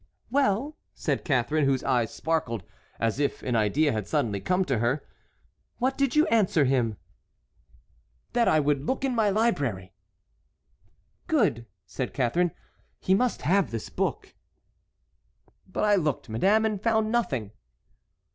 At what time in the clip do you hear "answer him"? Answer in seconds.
6.29-6.97